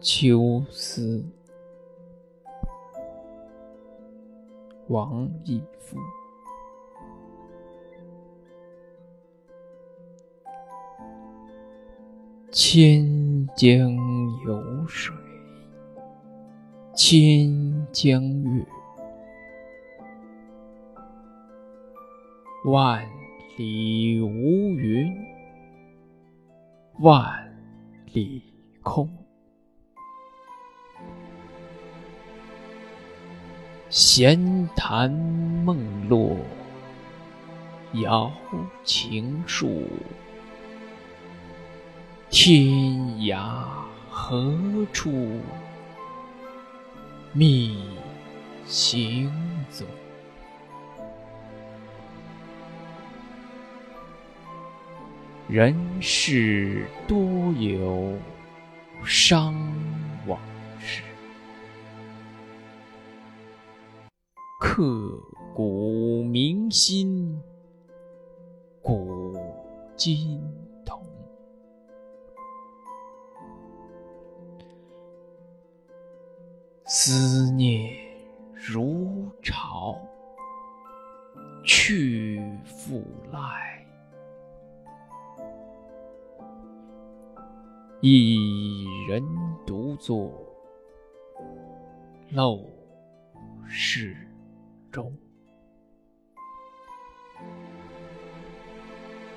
[0.00, 1.24] 秋思，
[4.86, 5.98] 王义夫。
[12.52, 13.92] 千江
[14.46, 15.12] 有水，
[16.94, 18.64] 千江月，
[22.66, 23.04] 万
[23.56, 25.12] 里无云，
[27.00, 27.52] 万
[28.12, 28.42] 里
[28.84, 29.08] 空。
[33.90, 35.78] 闲谈梦
[36.10, 36.36] 落，
[37.94, 38.30] 摇
[38.84, 39.88] 情树。
[42.28, 42.66] 天
[43.20, 43.64] 涯
[44.10, 44.54] 何
[44.92, 45.40] 处
[47.32, 47.82] 觅
[48.66, 49.32] 行
[49.70, 49.86] 踪？
[55.48, 57.18] 人世多
[57.52, 58.12] 有
[59.02, 59.54] 伤
[64.78, 65.20] 刻
[65.56, 67.36] 骨铭心，
[68.80, 69.34] 古
[69.96, 70.40] 今
[70.84, 71.02] 同。
[76.84, 77.92] 思念
[78.54, 79.98] 如潮，
[81.64, 83.84] 去复来。
[88.00, 89.24] 一人
[89.66, 90.32] 独坐
[92.30, 92.64] 陋
[93.66, 94.16] 室
[94.98, 95.12] 中，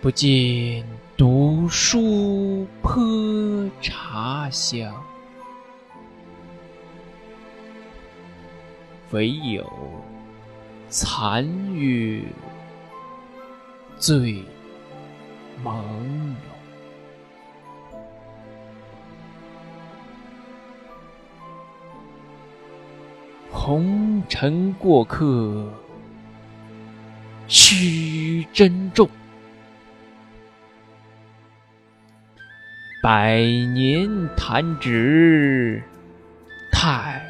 [0.00, 0.82] 不见
[1.14, 3.02] 读书泼
[3.82, 4.94] 茶香。
[9.10, 9.70] 唯有
[10.88, 12.22] 残月
[13.98, 14.42] 最
[15.62, 15.84] 朦
[16.32, 16.51] 胧，
[23.64, 25.72] 红尘过客
[27.46, 29.08] 需珍重，
[33.00, 33.38] 百
[33.72, 35.80] 年弹指
[36.72, 37.24] 太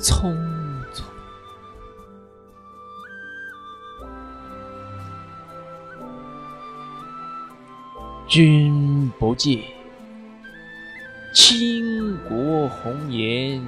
[0.00, 0.34] 匆
[0.94, 1.02] 匆。
[8.26, 9.62] 君不见，
[11.34, 13.62] 倾国红颜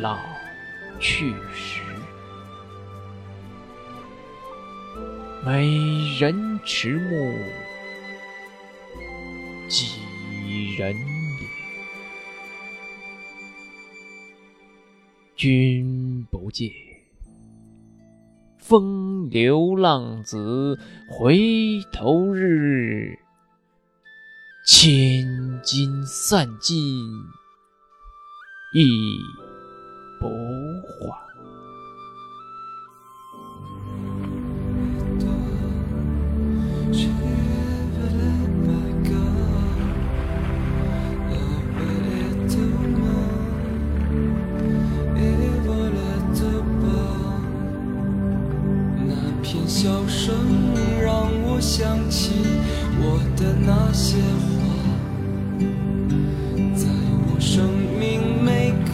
[0.00, 0.16] 老
[1.04, 1.82] 去时。
[5.44, 5.68] 美
[6.18, 7.34] 人迟暮，
[9.68, 11.44] 几人怜？
[15.36, 16.70] 君不见，
[18.58, 23.18] 风流浪子回头日。
[24.66, 26.74] 千金散尽
[28.72, 29.18] 一
[30.24, 31.24] 不缓。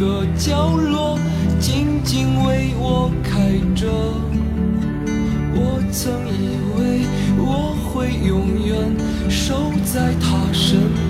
[0.01, 1.19] 个角落，
[1.61, 3.87] 静静为我开着。
[5.53, 7.05] 我曾以为
[7.37, 8.97] 我会永远
[9.29, 11.10] 守在他身旁，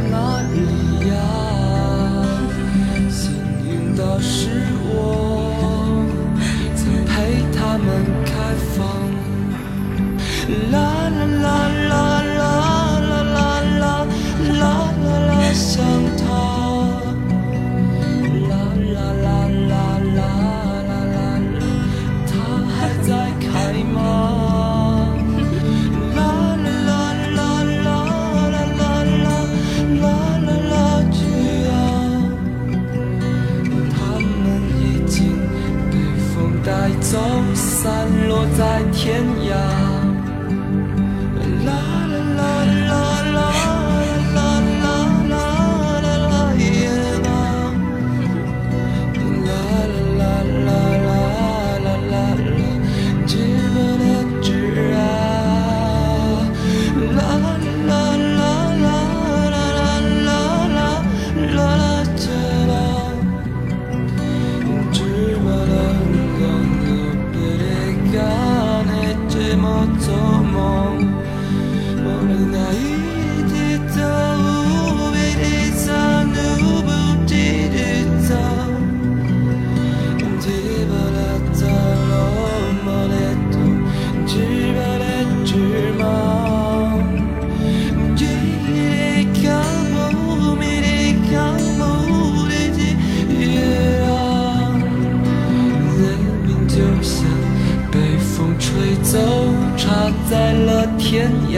[0.00, 0.37] my mind.
[38.56, 39.87] 在天涯。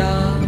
[0.01, 0.40] 야.